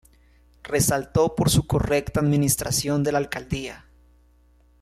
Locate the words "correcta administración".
1.67-3.03